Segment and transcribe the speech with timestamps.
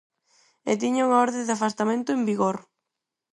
[0.69, 2.57] El tiña unha orde de afastamento en vigor.